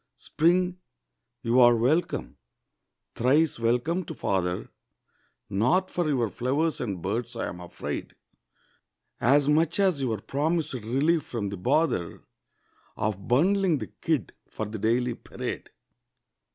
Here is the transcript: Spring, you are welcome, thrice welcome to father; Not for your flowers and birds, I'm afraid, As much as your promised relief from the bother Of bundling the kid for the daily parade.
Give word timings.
Spring, 0.17 0.79
you 1.43 1.59
are 1.59 1.75
welcome, 1.75 2.35
thrice 3.13 3.59
welcome 3.59 4.03
to 4.03 4.15
father; 4.15 4.71
Not 5.47 5.91
for 5.91 6.07
your 6.09 6.27
flowers 6.31 6.81
and 6.81 7.03
birds, 7.03 7.35
I'm 7.35 7.59
afraid, 7.61 8.15
As 9.19 9.47
much 9.47 9.79
as 9.79 10.01
your 10.01 10.17
promised 10.17 10.73
relief 10.73 11.21
from 11.21 11.49
the 11.49 11.57
bother 11.57 12.23
Of 12.97 13.27
bundling 13.27 13.77
the 13.77 13.91
kid 14.01 14.33
for 14.49 14.65
the 14.65 14.79
daily 14.79 15.13
parade. 15.13 15.69